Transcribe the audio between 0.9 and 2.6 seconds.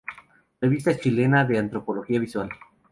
Chilena de Antropología Visual.